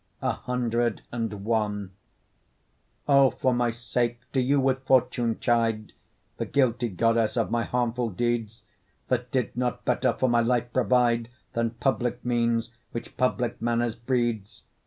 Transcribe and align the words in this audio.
CXI 0.23 1.89
O! 3.07 3.29
for 3.29 3.53
my 3.53 3.69
sake 3.69 4.19
do 4.31 4.39
you 4.39 4.59
with 4.59 4.83
Fortune 4.83 5.37
chide, 5.39 5.93
The 6.37 6.45
guilty 6.47 6.89
goddess 6.89 7.37
of 7.37 7.51
my 7.51 7.65
harmful 7.65 8.09
deeds, 8.09 8.63
That 9.09 9.29
did 9.29 9.55
not 9.55 9.85
better 9.85 10.13
for 10.13 10.27
my 10.27 10.41
life 10.41 10.73
provide 10.73 11.29
Than 11.53 11.75
public 11.77 12.25
means 12.25 12.71
which 12.91 13.15
public 13.15 13.61
manners 13.61 13.93
breeds. 13.95 14.63